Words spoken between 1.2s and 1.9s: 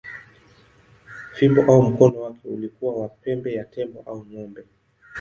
Fimbo au